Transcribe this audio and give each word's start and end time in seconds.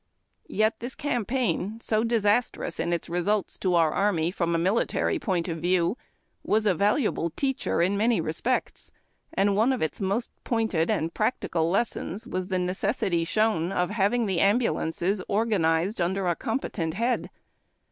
Yet 0.47 0.79
this 0.79 0.95
campaign, 0.95 1.79
so 1.79 2.03
disastrous 2.03 2.79
in 2.79 2.91
its 2.91 3.07
results 3.07 3.59
to 3.59 3.75
our 3.75 3.91
army 3.91 4.31
from 4.31 4.55
a 4.55 4.57
military 4.57 5.19
point 5.19 5.47
of 5.47 5.59
vicAV, 5.59 5.95
was 6.41 6.65
a 6.65 6.73
valuable 6.73 7.29
teacher 7.29 7.83
in 7.83 7.97
many 7.97 8.19
respects, 8.19 8.91
and 9.31 9.55
one 9.55 9.71
of 9.71 9.83
its 9.83 10.01
most 10.01 10.31
pointed 10.43 10.89
and 10.89 11.13
practical 11.13 11.69
lessons 11.69 12.25
was 12.25 12.47
the 12.47 12.57
necessity 12.57 13.23
shown 13.23 13.71
of 13.71 13.91
having 13.91 14.25
the 14.25 14.39
ambulances 14.39 15.21
organized 15.27 15.99
and 15.99 16.05
under 16.05 16.27
a 16.27 16.35
competent 16.35 16.95
head. 16.95 17.29